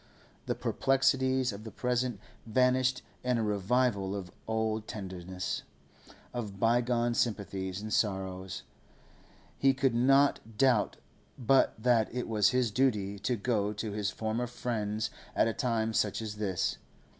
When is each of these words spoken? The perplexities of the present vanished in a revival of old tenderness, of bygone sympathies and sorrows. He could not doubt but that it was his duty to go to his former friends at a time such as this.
The 0.47 0.55
perplexities 0.55 1.53
of 1.53 1.63
the 1.63 1.69
present 1.69 2.19
vanished 2.47 3.03
in 3.23 3.37
a 3.37 3.43
revival 3.43 4.15
of 4.15 4.31
old 4.47 4.87
tenderness, 4.87 5.61
of 6.33 6.59
bygone 6.59 7.13
sympathies 7.13 7.81
and 7.81 7.93
sorrows. 7.93 8.63
He 9.59 9.75
could 9.75 9.93
not 9.93 10.57
doubt 10.57 10.97
but 11.37 11.75
that 11.77 12.09
it 12.11 12.27
was 12.27 12.49
his 12.49 12.71
duty 12.71 13.19
to 13.19 13.35
go 13.35 13.73
to 13.73 13.91
his 13.91 14.09
former 14.09 14.47
friends 14.47 15.11
at 15.35 15.47
a 15.47 15.53
time 15.53 15.93
such 15.93 16.19
as 16.19 16.37
this. 16.37 16.79